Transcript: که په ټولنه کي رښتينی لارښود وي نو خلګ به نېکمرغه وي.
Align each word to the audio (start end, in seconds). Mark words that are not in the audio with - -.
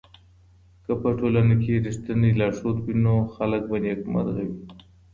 که 0.85 0.93
په 1.01 1.09
ټولنه 1.19 1.55
کي 1.63 1.71
رښتينی 1.85 2.31
لارښود 2.39 2.77
وي 2.81 2.95
نو 3.05 3.15
خلګ 3.33 3.63
به 3.69 3.77
نېکمرغه 3.83 4.43
وي. 4.49 4.59